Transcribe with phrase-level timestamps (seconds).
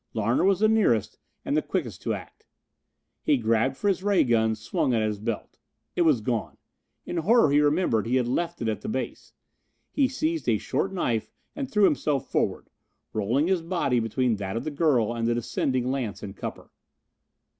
[0.15, 2.47] Larner was the nearest and the quickest to act.
[3.21, 5.59] He grabbed for his ray gun, swung at his belt.
[5.95, 6.57] It was gone!
[7.05, 9.33] In horror he remembered he had left it at the base.
[9.91, 12.71] He seized a short knife and threw himself forward,
[13.13, 16.69] rolling his body between that of the girl and the descending lance and cupper.